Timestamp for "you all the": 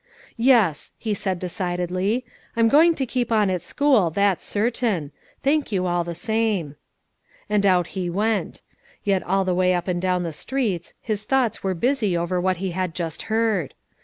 5.71-6.15